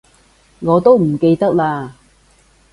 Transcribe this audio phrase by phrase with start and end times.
[0.61, 1.91] 我都唔記得喇